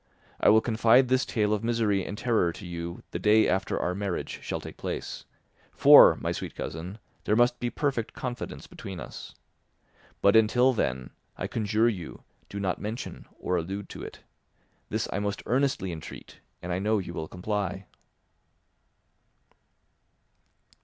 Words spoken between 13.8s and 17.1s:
to it. This I most earnestly entreat, and I know